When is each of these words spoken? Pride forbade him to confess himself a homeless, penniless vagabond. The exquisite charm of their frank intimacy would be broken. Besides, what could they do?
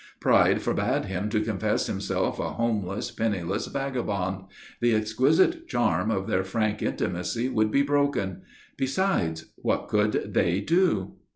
Pride 0.19 0.63
forbade 0.63 1.05
him 1.05 1.29
to 1.29 1.41
confess 1.41 1.85
himself 1.85 2.39
a 2.39 2.53
homeless, 2.53 3.11
penniless 3.11 3.67
vagabond. 3.67 4.45
The 4.79 4.95
exquisite 4.95 5.67
charm 5.67 6.09
of 6.09 6.25
their 6.25 6.43
frank 6.43 6.81
intimacy 6.81 7.49
would 7.49 7.69
be 7.69 7.83
broken. 7.83 8.41
Besides, 8.77 9.51
what 9.57 9.87
could 9.89 10.33
they 10.33 10.59
do? 10.59 11.17